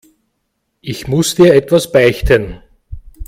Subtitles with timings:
[0.81, 2.59] Ich muss dir etwas beichten.